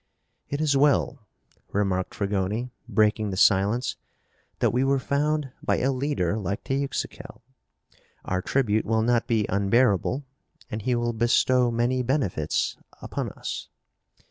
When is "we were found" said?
4.73-5.51